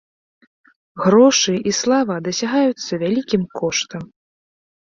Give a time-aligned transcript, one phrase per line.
[1.03, 4.03] Грошы і слава дасягаюцца вялікім коштам.